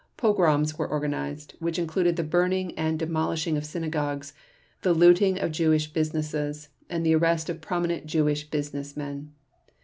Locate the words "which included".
1.59-2.15